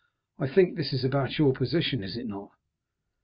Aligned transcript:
I 0.39 0.47
think 0.47 0.77
this 0.77 0.93
is 0.93 1.03
about 1.03 1.37
your 1.37 1.53
position, 1.53 2.01
is 2.03 2.17
it 2.17 2.25
not?" 2.25 2.49